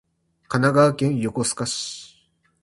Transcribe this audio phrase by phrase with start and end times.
[0.47, 2.27] 神奈川県横須賀市